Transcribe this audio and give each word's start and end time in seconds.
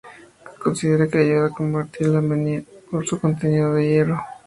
Se 0.51 0.57
considera 0.59 1.07
que 1.07 1.19
ayuda 1.19 1.45
a 1.45 1.49
combatir 1.53 2.07
la 2.07 2.17
anemia, 2.17 2.63
por 2.89 3.05
su 3.05 3.19
contenido 3.19 3.75
de 3.75 3.87
hierro. 3.87 4.19